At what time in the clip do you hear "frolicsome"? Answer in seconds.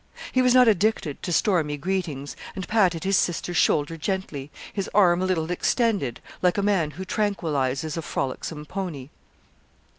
8.01-8.65